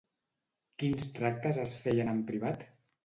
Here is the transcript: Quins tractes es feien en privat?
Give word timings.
Quins 0.83 1.05
tractes 1.19 1.59
es 1.67 1.77
feien 1.85 2.11
en 2.15 2.25
privat? 2.33 2.67